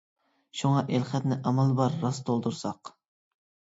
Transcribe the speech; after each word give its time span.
شۇڭ 0.61 0.77
ئېلخەتنى 0.79 1.37
ئامال 1.51 1.75
بار 1.81 2.01
راست 2.07 2.27
تولدۇرساق. 2.31 2.93